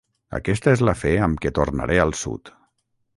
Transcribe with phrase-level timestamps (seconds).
[0.37, 2.51] Aquesta és la fe amb què tornaré al sud.